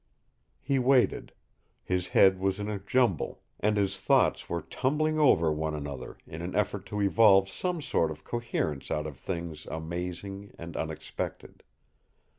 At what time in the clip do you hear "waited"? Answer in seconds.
0.79-1.31